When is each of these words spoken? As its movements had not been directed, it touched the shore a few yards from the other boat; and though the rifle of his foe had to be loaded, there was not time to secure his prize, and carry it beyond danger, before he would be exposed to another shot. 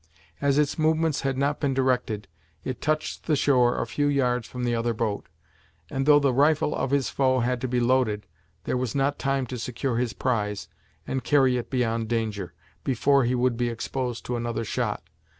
As 0.41 0.57
its 0.57 0.79
movements 0.79 1.21
had 1.21 1.37
not 1.37 1.59
been 1.59 1.75
directed, 1.75 2.27
it 2.63 2.81
touched 2.81 3.27
the 3.27 3.35
shore 3.35 3.79
a 3.79 3.85
few 3.85 4.07
yards 4.07 4.47
from 4.47 4.63
the 4.63 4.73
other 4.73 4.95
boat; 4.95 5.27
and 5.91 6.07
though 6.07 6.17
the 6.17 6.33
rifle 6.33 6.73
of 6.73 6.89
his 6.89 7.11
foe 7.11 7.41
had 7.41 7.61
to 7.61 7.67
be 7.67 7.79
loaded, 7.79 8.25
there 8.63 8.77
was 8.77 8.95
not 8.95 9.19
time 9.19 9.45
to 9.45 9.59
secure 9.59 9.97
his 9.97 10.13
prize, 10.13 10.67
and 11.05 11.23
carry 11.23 11.55
it 11.55 11.69
beyond 11.69 12.07
danger, 12.07 12.55
before 12.83 13.25
he 13.25 13.35
would 13.35 13.55
be 13.57 13.69
exposed 13.69 14.25
to 14.25 14.35
another 14.35 14.65
shot. 14.65 15.03